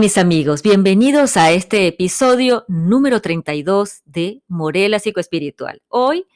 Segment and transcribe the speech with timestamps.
[0.00, 5.82] Mis amigos, bienvenidos a este episodio número 32 de Morela Psicoespiritual.
[5.88, 6.26] Hoy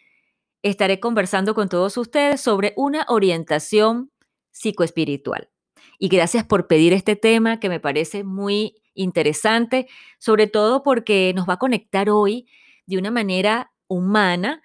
[0.63, 4.13] estaré conversando con todos ustedes sobre una orientación
[4.53, 5.51] psicoespiritual.
[5.99, 9.89] Y gracias por pedir este tema que me parece muy interesante,
[10.21, 12.47] sobre todo porque nos va a conectar hoy
[12.87, 14.63] de una manera humana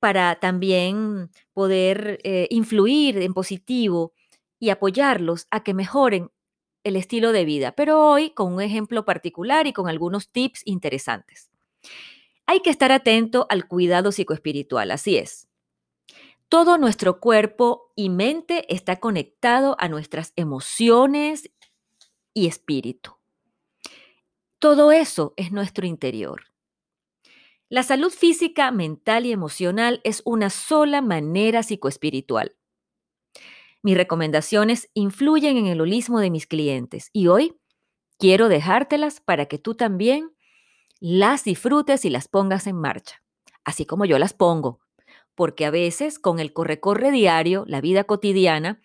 [0.00, 4.12] para también poder eh, influir en positivo
[4.60, 6.30] y apoyarlos a que mejoren
[6.84, 11.50] el estilo de vida, pero hoy con un ejemplo particular y con algunos tips interesantes.
[12.46, 15.48] Hay que estar atento al cuidado psicoespiritual, así es.
[16.48, 21.50] Todo nuestro cuerpo y mente está conectado a nuestras emociones
[22.34, 23.16] y espíritu.
[24.58, 26.44] Todo eso es nuestro interior.
[27.68, 32.54] La salud física, mental y emocional es una sola manera psicoespiritual.
[33.84, 37.60] Mis recomendaciones influyen en el holismo de mis clientes y hoy
[38.18, 40.32] quiero dejártelas para que tú también
[41.00, 43.22] las disfrutes y las pongas en marcha,
[43.62, 44.80] así como yo las pongo,
[45.34, 48.80] porque a veces con el corre-corre diario, la vida cotidiana,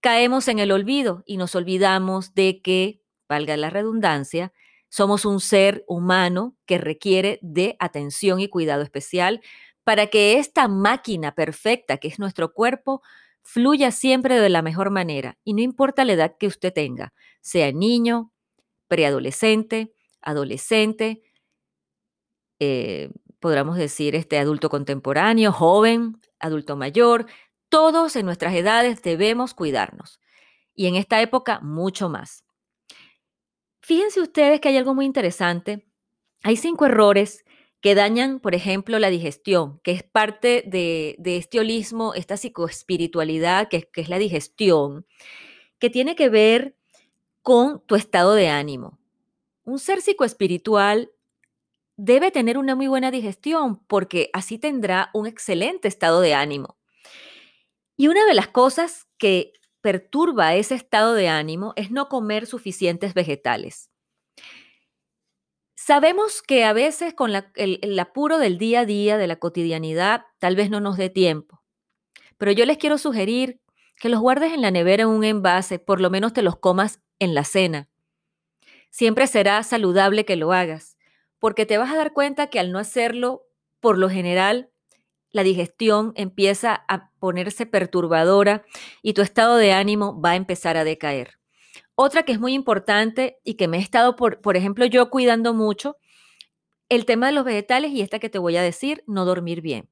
[0.00, 4.52] caemos en el olvido y nos olvidamos de que, valga la redundancia,
[4.88, 9.40] somos un ser humano que requiere de atención y cuidado especial
[9.84, 13.02] para que esta máquina perfecta que es nuestro cuerpo
[13.42, 17.72] fluya siempre de la mejor manera y no importa la edad que usted tenga, sea
[17.72, 18.32] niño,
[18.88, 21.22] preadolescente, adolescente,
[22.58, 27.26] eh, podríamos decir este adulto contemporáneo, joven, adulto mayor,
[27.68, 30.20] todos en nuestras edades debemos cuidarnos
[30.74, 32.44] y en esta época mucho más.
[33.80, 35.84] Fíjense ustedes que hay algo muy interesante.
[36.44, 37.44] Hay cinco errores
[37.82, 43.82] que dañan, por ejemplo, la digestión, que es parte de, este holismo, esta psicoespiritualidad, que,
[43.82, 45.04] que es la digestión,
[45.80, 46.76] que tiene que ver
[47.42, 49.00] con tu estado de ánimo.
[49.64, 51.10] Un ser psicoespiritual
[51.96, 56.78] debe tener una muy buena digestión porque así tendrá un excelente estado de ánimo.
[57.96, 63.12] Y una de las cosas que perturba ese estado de ánimo es no comer suficientes
[63.12, 63.91] vegetales.
[65.84, 70.54] Sabemos que a veces con el, apuro del día a día, de la cotidianidad, tal
[70.54, 71.60] vez no nos dé tiempo.
[72.38, 73.60] Pero yo les quiero sugerir
[73.96, 77.00] que los guardes en la nevera en un envase, por lo menos te los comas
[77.18, 77.88] en la cena.
[78.90, 80.98] Siempre será saludable que lo hagas,
[81.40, 83.42] porque te vas a dar cuenta que al no hacerlo,
[83.80, 84.70] por lo general,
[85.32, 88.64] la digestión empieza a ponerse perturbadora
[89.02, 91.41] y tu estado de ánimo va a empezar a decaer.
[92.04, 95.54] Otra que es muy importante y que me he estado, por, por ejemplo, yo cuidando
[95.54, 95.98] mucho,
[96.88, 99.88] el tema de los vegetales y esta que te voy a decir, no dormir bien.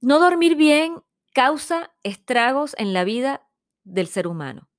[0.00, 1.02] No dormir bien
[1.34, 3.46] causa estragos en la vida
[3.84, 4.70] del ser humano.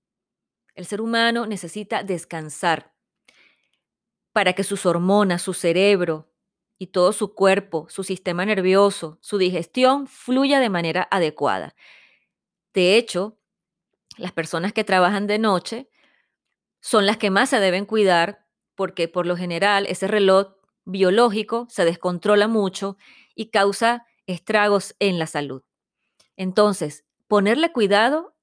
[0.73, 2.95] El ser humano necesita descansar
[4.31, 6.27] para que sus hormonas, su cerebro
[6.79, 11.75] y todo su cuerpo, su sistema nervioso, su digestión fluya de manera adecuada.
[12.73, 13.36] De hecho,
[14.17, 15.89] las personas que trabajan de noche
[16.81, 18.45] son las que más se deben cuidar
[18.75, 20.55] porque por lo general ese reloj
[20.85, 22.97] biológico se descontrola mucho
[23.35, 25.63] y causa estragos en la salud.
[26.35, 28.35] Entonces, ponerle cuidado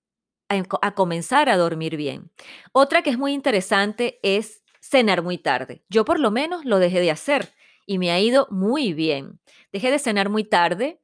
[0.49, 2.31] a, comenzar a dormir bien.
[2.73, 5.83] Otra que es muy interesante es cenar muy tarde.
[5.89, 7.53] Yo por lo menos lo dejé de hacer
[7.87, 9.41] y me ha ido muy bien.
[9.73, 11.01] Dejé de cenar muy tarde.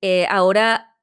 [0.00, 0.95] Eh, ahora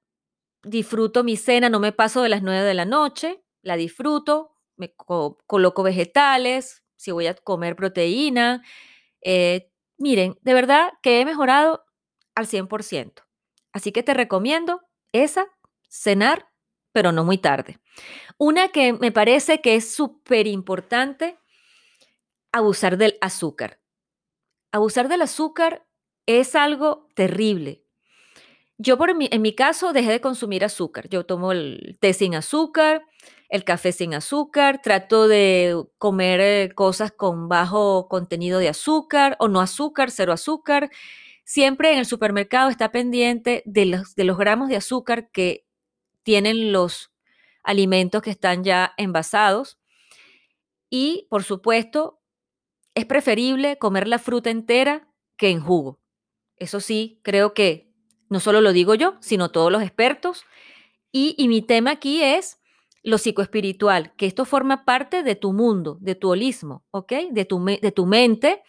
[0.64, 4.94] disfruto mi cena, no me paso de las 9 de la noche, la disfruto, me
[4.96, 8.64] coloco vegetales, si voy a comer proteína.
[9.22, 11.84] Eh, miren, de verdad que he mejorado
[12.36, 13.24] al 100%.
[13.72, 14.82] Así que te recomiendo
[15.12, 15.48] esa,
[15.90, 16.50] cenar,
[16.92, 17.80] pero no muy tarde.
[18.38, 21.38] Una que me parece que es súper importante,
[22.52, 23.80] abusar del azúcar.
[24.72, 25.86] Abusar del azúcar
[26.26, 27.83] es algo terrible.
[28.78, 31.08] Yo por en mi caso dejé de consumir azúcar.
[31.10, 33.04] Yo tomo el té sin azúcar,
[33.50, 39.48] el café sin azúcar, trato de comer eh, cosas con bajo contenido de azúcar o
[39.48, 40.90] no azúcar, cero azúcar.
[41.46, 45.68] Siempre en el supermercado está pendiente de los, de los gramos de azúcar que
[46.24, 47.12] tienen los
[47.64, 49.78] alimentos que están ya envasados.
[50.90, 52.22] Y, por supuesto,
[52.96, 56.00] es preferible comer la fruta entera que en jugo.
[56.58, 57.93] Eso sí, creo que
[58.34, 60.44] no solo lo digo yo, sino todos los expertos.
[61.12, 62.60] Y, mi tema aquí es
[63.04, 67.14] lo psicoespiritual, que esto forma parte de tu mundo, de tu holismo, ¿ok?
[67.32, 68.64] De tu, de tu mente,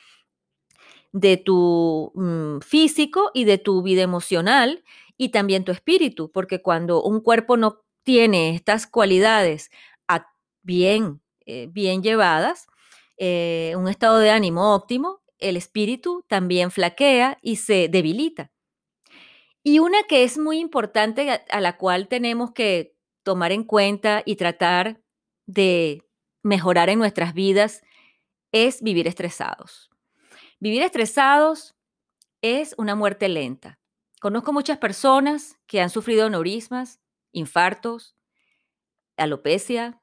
[1.13, 4.85] de tu mm, físico y de tu vida emocional
[5.17, 9.71] y también tu espíritu, porque cuando un cuerpo no tiene estas cualidades
[10.63, 12.67] bien eh, bien llevadas,
[13.19, 18.51] eh, un estado de ánimo óptimo, el espíritu también flaquea y se debilita.
[19.67, 24.37] Y una que es muy importante a, la cual tenemos que tomar en cuenta y
[24.37, 25.01] tratar
[25.47, 26.07] de
[26.43, 27.83] mejorar en nuestras vidas
[28.53, 29.91] es vivir estresados.
[30.61, 31.75] Vivir estresados
[32.43, 33.81] es una muerte lenta.
[34.21, 37.01] Conozco muchas personas que han sufrido aneurismas,
[37.33, 38.15] infartos,
[39.17, 40.03] alopecia,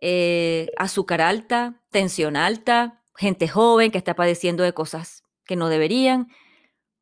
[0.00, 6.28] eh, azúcar alta, tensión alta, gente joven que está padeciendo de cosas que no deberían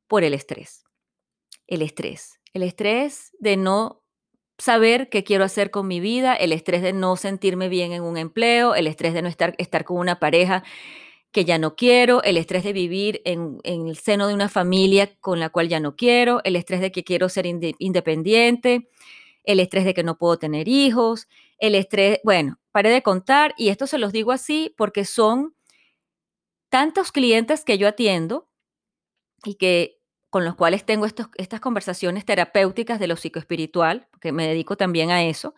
[0.09, 0.86] por el estrés.
[1.67, 2.41] El estrés.
[2.53, 4.03] El estrés de no
[4.59, 8.17] saber qué quiero hacer con mi vida, el estrés de no sentirme bien en un
[8.17, 10.65] empleo, el estrés de no estar, estar con una pareja
[11.33, 15.15] que ya no quiero, el estrés de vivir en, en, el seno de una familia
[15.21, 18.89] con la cual ya no quiero, el estrés de que quiero ser independiente,
[19.45, 21.29] el estrés de que no puedo tener hijos,
[21.59, 25.55] el estrés, bueno, paré de contar y esto se los digo así porque son
[26.71, 28.49] tantos clientes que yo atiendo
[29.45, 29.96] y que
[30.37, 35.11] con los cuales tengo estos, estas conversaciones terapéuticas de lo psicoespiritual, que me dedico también
[35.11, 35.55] a eso,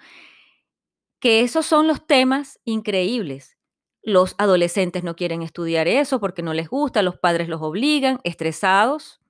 [1.18, 3.58] que esos son los temas increíbles.
[4.04, 9.20] Los adolescentes no quieren estudiar eso porque no les gusta, los padres los obligan, estresados.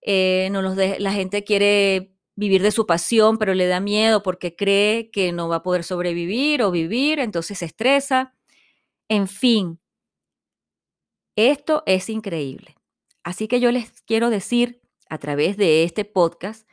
[0.00, 4.56] Eh, no los la gente quiere vivir de su pasión, pero le da miedo porque
[4.56, 8.34] cree que no va a poder sobrevivir o vivir, entonces se estresa.
[9.08, 9.78] En fin,
[11.36, 12.74] esto es increíble.
[13.24, 16.68] Así que yo les quiero decir a través de este podcast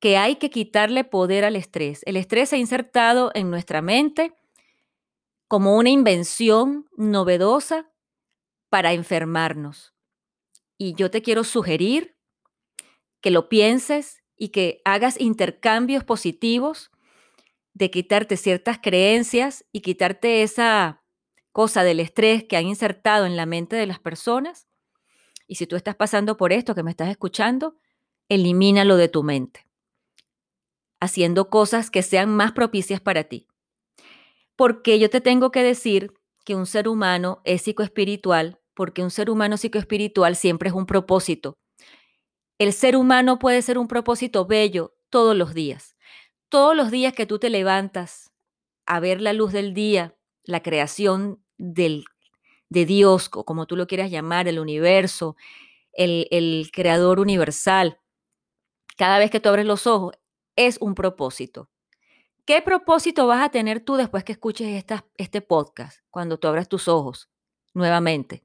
[0.00, 2.02] que hay que quitarle poder al estrés.
[2.06, 4.34] El estrés se ha insertado en nuestra mente
[5.48, 7.90] como una invención novedosa
[8.68, 9.94] para enfermarnos.
[10.76, 12.16] Y yo te quiero sugerir
[13.20, 16.90] que lo pienses y que hagas intercambios positivos
[17.74, 21.02] de quitarte ciertas creencias y quitarte esa
[21.50, 24.67] cosa del estrés que han insertado en la mente de las personas.
[25.48, 27.74] Y si tú estás pasando por esto que me estás escuchando,
[28.28, 29.66] elimínalo de tu mente,
[31.00, 33.48] haciendo cosas que sean más propicias para ti.
[34.54, 36.12] Porque yo te tengo que decir
[36.44, 41.58] que un ser humano es psicoespiritual, porque un ser humano psicoespiritual siempre es un propósito
[42.58, 45.96] el ser humano puede ser un propósito bello todos los días.
[46.48, 48.32] Todos los días que tú te levantas
[48.84, 52.04] a ver la luz del día, la creación del,
[52.68, 55.36] de Dios, o como tú lo quieras llamar, el universo,
[55.92, 57.98] el, el creador universal,
[58.96, 60.14] cada vez que tú abres los ojos,
[60.56, 61.70] es un propósito.
[62.46, 66.68] ¿Qué propósito vas a tener tú después que escuches esta, este podcast, cuando tú abras
[66.68, 67.30] tus ojos
[67.74, 68.44] nuevamente?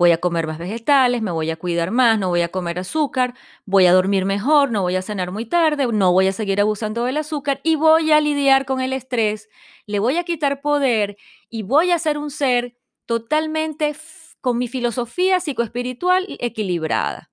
[0.00, 3.34] voy a comer más vegetales, me voy a cuidar más, no voy a comer azúcar,
[3.66, 7.04] voy a dormir mejor, no voy a cenar muy tarde, no voy a seguir abusando
[7.04, 9.50] del azúcar y voy a lidiar con el estrés,
[9.84, 11.18] le voy a quitar poder
[11.50, 12.78] y voy a ser un ser
[13.10, 13.96] totalmente
[14.40, 17.32] con mi filosofía psicoespiritual equilibrada,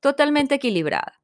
[0.00, 1.22] totalmente equilibrada.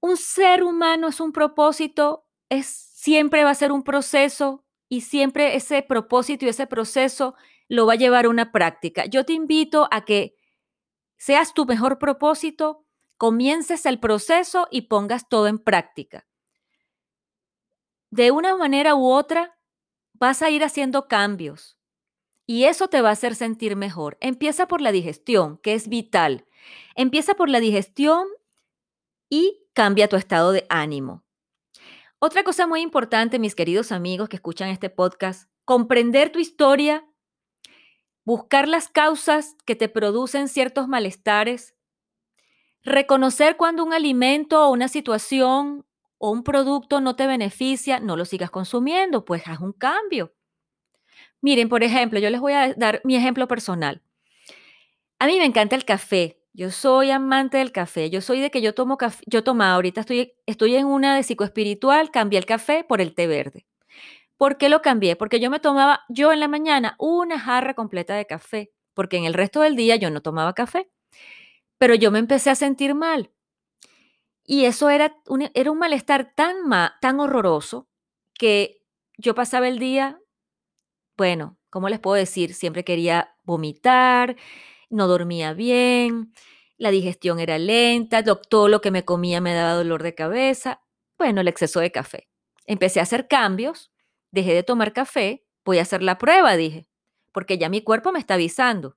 [0.00, 5.56] Un ser humano es un propósito, es siempre va a ser un proceso y siempre
[5.56, 7.34] ese propósito y ese proceso
[7.68, 9.06] lo va a llevar a una práctica.
[9.06, 10.36] Yo te invito a que
[11.16, 12.84] seas tu mejor propósito,
[13.16, 16.26] comiences el proceso y pongas todo en práctica.
[18.10, 19.58] De una manera u otra,
[20.12, 21.73] vas a ir haciendo cambios
[22.46, 24.16] y eso te va a hacer sentir mejor.
[24.20, 26.46] Empieza por la digestión, que es vital.
[26.94, 28.26] Empieza por la digestión
[29.28, 31.24] y cambia tu estado de ánimo.
[32.18, 37.04] Otra cosa muy importante, mis queridos amigos que escuchan este podcast, comprender tu historia
[38.24, 41.74] buscar las causas que te producen ciertos malestares,
[42.82, 45.86] reconocer cuando un alimento o una situación
[46.18, 50.33] o un producto no te beneficia, no lo sigas consumiendo, pues haz un cambio.
[51.44, 54.00] Miren, por ejemplo, yo les voy a dar mi ejemplo personal.
[55.18, 56.40] A mí me encanta el café.
[56.54, 58.08] Yo soy amante del café.
[58.08, 59.22] Yo soy de que yo tomo café.
[59.26, 63.26] Yo tomaba, ahorita estoy, estoy en una de psicoespiritual, cambié el café por el té
[63.26, 63.66] verde.
[64.38, 65.16] ¿Por qué lo cambié?
[65.16, 69.26] Porque yo me tomaba, yo en la mañana, una jarra completa de café, porque en
[69.26, 70.88] el resto del día yo no tomaba café.
[71.76, 73.30] Pero yo me empecé a sentir mal.
[74.46, 76.56] Y eso era un, era un malestar tan,
[77.02, 77.86] tan horroroso
[78.32, 78.80] que
[79.18, 80.18] yo pasaba el día,
[81.16, 82.54] bueno, ¿cómo les puedo decir?
[82.54, 84.36] Siempre quería vomitar,
[84.90, 86.32] no dormía bien,
[86.76, 90.82] la digestión era lenta, todo lo que me comía me daba dolor de cabeza.
[91.18, 92.28] Bueno, el exceso de café.
[92.66, 93.92] Empecé a hacer cambios
[94.34, 96.86] dejé de tomar café, voy a hacer la prueba, dije,
[97.32, 98.96] porque ya mi cuerpo me está avisando.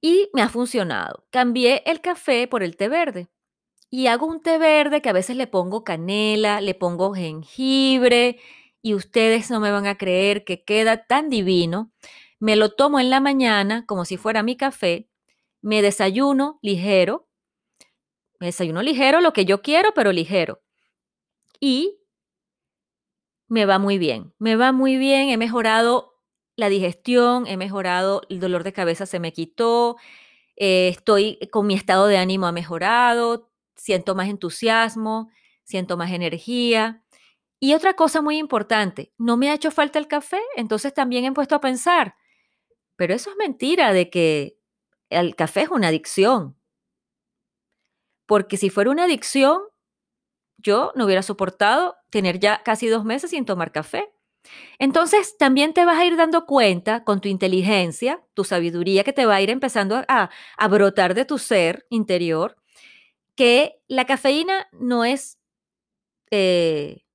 [0.00, 1.26] Y me ha funcionado.
[1.30, 3.28] Cambié el café por el té verde.
[3.90, 8.38] Y hago un té verde que a veces le pongo canela, le pongo jengibre
[8.86, 11.90] y ustedes no me van a creer que queda tan divino.
[12.38, 15.08] Me lo tomo en la mañana como si fuera mi café,
[15.60, 17.26] me desayuno ligero,
[18.38, 20.62] me desayuno ligero, lo que yo quiero, pero ligero.
[21.58, 21.98] Y
[23.48, 26.14] me va muy bien, me va muy bien, he mejorado
[26.54, 29.96] la digestión, he mejorado, el dolor de cabeza se me quitó,
[30.54, 35.28] eh, estoy con mi estado de ánimo ha mejorado, siento más entusiasmo,
[35.64, 37.02] siento más energía.
[37.58, 41.32] Y otra cosa muy importante, no me ha hecho falta el café, entonces también he
[41.32, 42.14] puesto a pensar,
[42.96, 44.58] pero eso es mentira de que
[45.10, 46.56] el café es una adicción.
[48.26, 49.62] Porque si fuera una adicción,
[50.58, 54.12] yo no hubiera soportado tener ya casi dos meses sin tomar café.
[54.78, 59.26] Entonces también te vas a ir dando cuenta con tu inteligencia, tu sabiduría que te
[59.26, 60.30] va a ir empezando a,
[60.68, 62.56] brotar de tu ser interior,
[63.34, 65.38] que la cafeína no es
[66.30, 67.05] eh,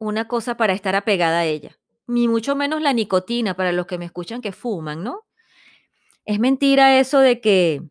[0.00, 1.78] una cosa para estar apegada a ella,
[2.08, 5.26] ni mucho menos la nicotina para los que me escuchan que fuman, ¿no?
[6.24, 7.82] Es mentira eso de que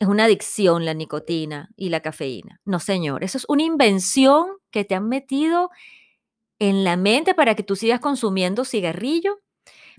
[0.00, 2.60] es una adicción la nicotina y la cafeína.
[2.64, 5.70] No, señor, eso es una invención que te han metido
[6.58, 9.40] en la mente para que tú sigas consumiendo cigarrillo,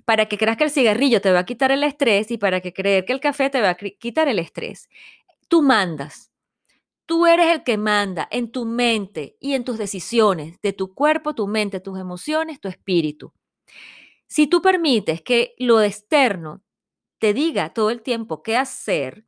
[0.04, 2.72] para que creas que el cigarrillo te va a quitar el estrés y para que
[2.72, 4.88] creer que el café te va a quitar el estrés.
[5.48, 6.29] Tú mandas.
[7.10, 11.34] Tú eres el que manda en tu mente y en tus decisiones, de tu cuerpo,
[11.34, 13.32] tu mente, tus emociones, tu espíritu.
[14.28, 16.62] Si tú permites que lo externo
[17.18, 19.24] te diga todo el tiempo qué hacer,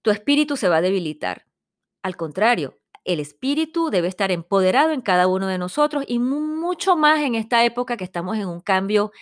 [0.00, 1.44] tu espíritu se va a debilitar.
[2.02, 7.20] Al contrario, el espíritu debe estar empoderado en cada uno de nosotros y mucho más
[7.20, 9.12] en esta época que estamos en un cambio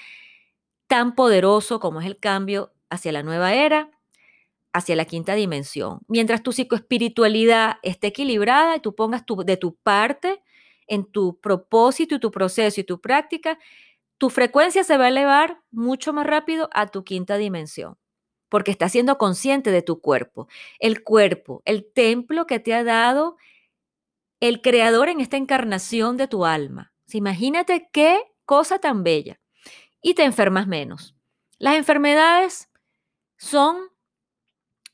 [0.86, 3.90] tan poderoso como es el cambio hacia la nueva era,
[4.72, 6.00] hacia la quinta dimensión.
[6.08, 10.42] Mientras tu psicoespiritualidad esté equilibrada y tú pongas de tu parte
[10.86, 13.58] en tu propósito y tu proceso y tu práctica,
[14.18, 17.98] tu frecuencia se va a elevar mucho más rápido a tu quinta dimensión,
[18.48, 20.48] porque estás siendo consciente de tu cuerpo.
[20.78, 23.36] El cuerpo, el templo que te ha dado
[24.40, 26.92] el creador en esta encarnación de tu alma.
[27.12, 29.40] Imagínate qué cosa tan bella.
[30.00, 31.14] Y te enfermas menos.
[31.58, 32.68] Las enfermedades
[33.38, 33.91] son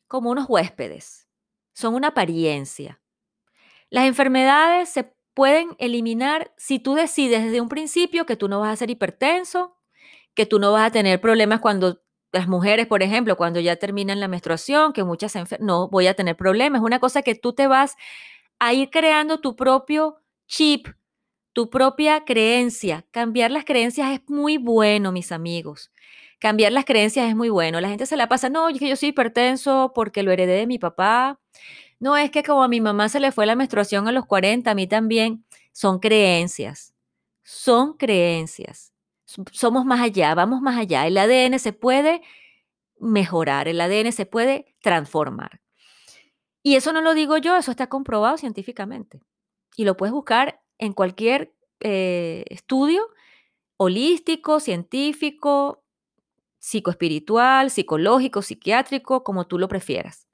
[0.08, 1.28] como unos huéspedes,
[1.74, 3.00] son una apariencia.
[3.90, 8.72] Las enfermedades se pueden eliminar si tú decides desde un principio que tú no vas
[8.72, 9.76] a ser hipertenso,
[10.34, 14.20] que tú no vas a tener problemas cuando las mujeres, por ejemplo, cuando ya terminan
[14.20, 16.82] la menstruación, que muchas no voy a tener problemas.
[16.82, 17.96] Una cosa que tú te vas
[18.58, 20.88] a ir creando tu propio chip,
[21.52, 23.06] tu propia creencia.
[23.10, 25.90] Cambiar las creencias es muy bueno, mis amigos.
[26.38, 27.80] Cambiar las creencias es muy bueno.
[27.80, 30.66] La gente se la pasa, no, es que yo soy hipertenso porque lo heredé de
[30.66, 31.40] mi papá.
[31.98, 34.70] No, es que como a mi mamá se le fue la menstruación a los 40,
[34.70, 35.44] a mí también.
[35.72, 36.94] Son creencias.
[37.42, 38.92] Son creencias.
[39.52, 41.06] Somos más allá, vamos más allá.
[41.06, 42.22] El ADN se puede
[42.98, 45.60] mejorar, el ADN se puede transformar.
[46.62, 49.20] Y eso no lo digo yo, eso está comprobado científicamente.
[49.76, 53.08] Y lo puedes buscar en cualquier eh, estudio
[53.76, 55.84] holístico, científico,
[56.58, 60.26] psicoespiritual, psicológico, psiquiátrico, como tú lo prefieras.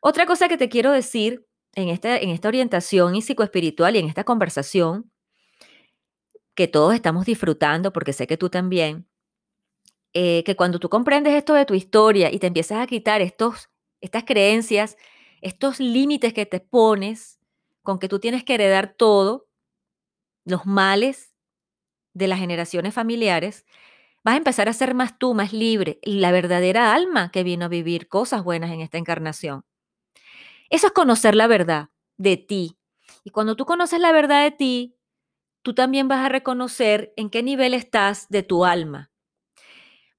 [0.00, 4.06] Otra cosa que te quiero decir en esta, en esta orientación y psicoespiritual y en
[4.06, 5.10] esta conversación,
[6.54, 9.08] que todos estamos disfrutando, porque sé que tú también,
[10.12, 13.68] eh, que cuando tú comprendes esto de tu historia y te empiezas a quitar estos,
[14.00, 14.96] estas creencias
[15.40, 17.38] estos límites que te pones
[17.82, 19.48] con que tú tienes que heredar todo,
[20.44, 21.34] los males
[22.14, 23.64] de las generaciones familiares,
[24.24, 27.68] vas a empezar a ser más tú, más libre, la verdadera alma que vino a
[27.68, 29.64] vivir cosas buenas en esta encarnación.
[30.70, 32.78] Eso es conocer la verdad de ti.
[33.24, 34.96] Y cuando tú conoces la verdad de ti,
[35.62, 39.10] tú también vas a reconocer en qué nivel estás de tu alma.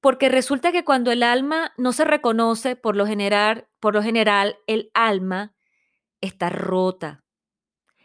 [0.01, 4.58] Porque resulta que cuando el alma no se reconoce, por lo general, por lo general
[4.65, 5.53] el alma
[6.22, 7.24] está rota.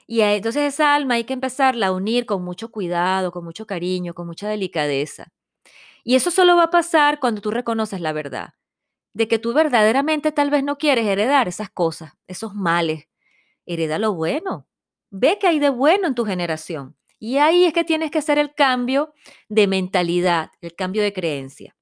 [0.07, 4.15] Y entonces esa alma hay que empezarla a unir con mucho cuidado, con mucho cariño,
[4.15, 5.29] con mucha delicadeza.
[6.05, 8.55] Y eso solo va a pasar cuando tú reconoces la verdad,
[9.15, 13.09] de que tú verdaderamente tal vez no quieres heredar esas cosas, esos males.
[13.67, 14.69] Hereda lo bueno.
[15.11, 16.97] Ve que hay de bueno en tu generación.
[17.19, 19.15] Y ahí es que tienes que hacer el cambio
[19.49, 21.75] de mentalidad, el cambio de creencia.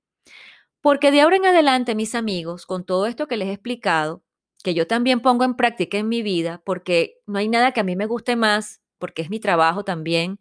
[0.81, 4.23] Porque de ahora en adelante, mis amigos, con todo esto que les he explicado,
[4.63, 7.85] que yo también pongo en práctica en mi vida, porque no hay nada que a
[7.85, 10.39] mí me guste más, porque es mi trabajo también,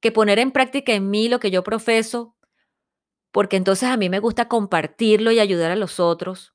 [0.00, 2.34] que poner en práctica en mí lo que yo profeso,
[3.32, 6.54] porque entonces a mí me gusta compartirlo y ayudar a los otros,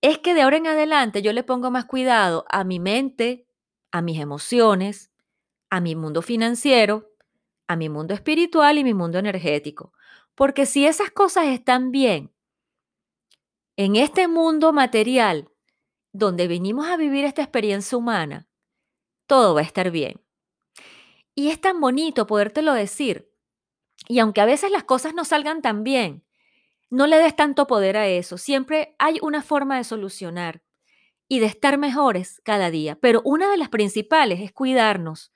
[0.00, 3.46] es que de ahora en adelante yo le pongo más cuidado a mi mente,
[3.90, 5.12] a mis emociones,
[5.70, 7.10] a mi mundo financiero,
[7.66, 9.92] a mi mundo espiritual y mi mundo energético.
[10.34, 12.34] Porque si esas cosas están bien
[13.76, 15.50] en este mundo material,
[16.12, 18.48] donde venimos a vivir esta experiencia humana,
[19.26, 20.20] todo va a estar bien.
[21.34, 23.33] Y es tan bonito podértelo decir.
[24.08, 26.24] Y aunque a veces las cosas no salgan tan bien,
[26.90, 28.38] no le des tanto poder a eso.
[28.38, 30.62] Siempre hay una forma de solucionar
[31.28, 32.96] y de estar mejores cada día.
[33.00, 35.32] Pero una de las principales es cuidarnos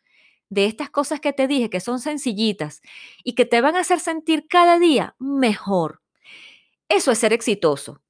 [0.51, 2.83] de estas cosas que te dije, que son sencillitas
[3.25, 6.03] y que te van a hacer sentir cada día mejor.
[6.89, 8.03] Eso es ser exitoso.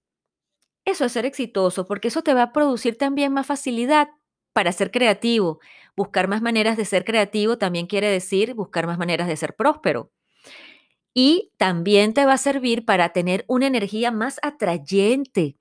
[0.84, 4.10] Eso es ser exitoso porque eso te va a producir también más facilidad
[4.52, 5.60] para ser creativo.
[5.96, 10.10] Buscar más maneras de ser creativo también quiere decir buscar más maneras de ser próspero.
[11.14, 15.56] Y también te va a servir para tener una energía más atrayente,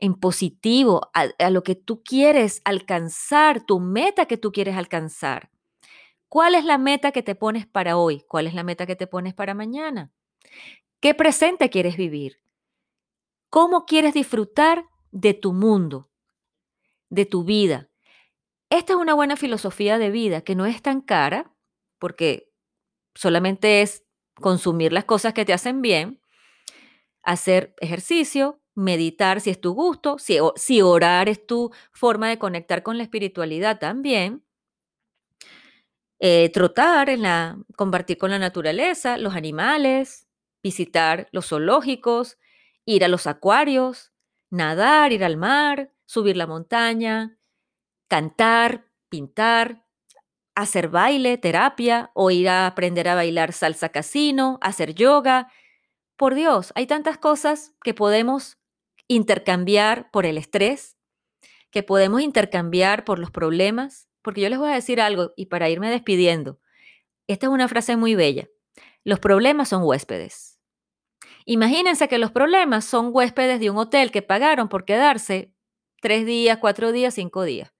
[0.00, 5.50] en positivo, a, a lo que tú quieres alcanzar, tu meta que tú quieres alcanzar.
[6.28, 8.24] ¿Cuál es la meta que te pones para hoy?
[8.28, 10.12] ¿Cuál es la meta que te pones para mañana?
[11.00, 12.40] ¿Qué presente quieres vivir?
[13.50, 16.10] ¿Cómo quieres disfrutar de tu mundo,
[17.08, 17.88] de tu vida?
[18.70, 21.54] Esta es una buena filosofía de vida que no es tan cara,
[21.98, 22.50] porque
[23.14, 24.03] solamente es
[24.40, 26.20] consumir las cosas que te hacen bien,
[27.22, 32.98] hacer ejercicio, meditar si es tu gusto, si, orar es tu forma de conectar con
[32.98, 34.44] la espiritualidad también,
[36.18, 40.26] eh, trotar, en la, compartir con la naturaleza, los animales,
[40.62, 42.38] visitar los zoológicos,
[42.84, 44.12] ir a los acuarios,
[44.50, 47.38] nadar, ir al mar, subir la montaña,
[48.08, 49.83] cantar, pintar,
[50.54, 55.48] hacer baile, terapia o ir a aprender a bailar salsa casino, hacer yoga.
[56.16, 58.58] Por Dios, hay tantas cosas que podemos
[59.08, 60.96] intercambiar por el estrés,
[61.70, 65.68] que podemos intercambiar por los problemas, porque yo les voy a decir algo y para
[65.68, 66.60] irme despidiendo,
[67.26, 68.48] esta es una frase muy bella.
[69.02, 70.58] Los problemas son huéspedes.
[71.46, 75.52] Imagínense que los problemas son huéspedes de un hotel que pagaron por quedarse
[76.00, 77.72] tres días, cuatro días, cinco días.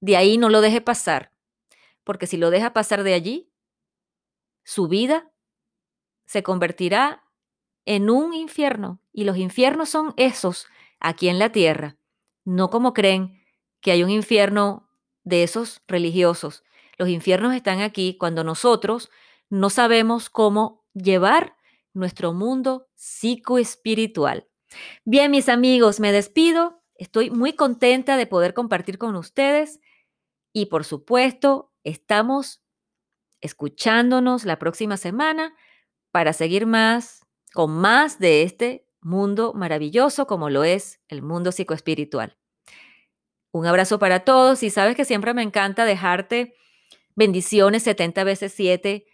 [0.00, 1.31] De ahí no lo deje pasar,
[2.04, 3.52] porque si lo deja pasar de allí,
[4.64, 5.32] su vida
[6.26, 7.24] se convertirá
[7.84, 9.00] en un infierno.
[9.12, 10.66] Y los infiernos son esos
[11.00, 11.96] aquí en la tierra,
[12.44, 13.42] no como creen
[13.80, 14.88] que hay un infierno
[15.24, 16.64] de esos religiosos.
[16.96, 19.10] Los infiernos están aquí cuando nosotros
[19.50, 21.56] no sabemos cómo llevar
[21.92, 24.48] nuestro mundo psicoespiritual.
[25.04, 26.82] Bien, mis amigos, me despido.
[26.94, 29.80] Estoy muy contenta de poder compartir con ustedes
[30.52, 32.62] y por supuesto, estamos
[33.40, 35.54] escuchándonos la próxima semana
[36.10, 42.38] para seguir más con más de este mundo maravilloso como lo es el mundo psicoespiritual.
[43.52, 46.54] Un abrazo para todos y sabes que siempre me encanta dejarte
[47.14, 49.06] bendiciones 70 veces 7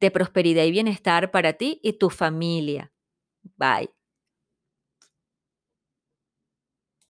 [0.00, 2.92] de prosperidad y bienestar para ti y tu familia.
[3.56, 4.03] Bye.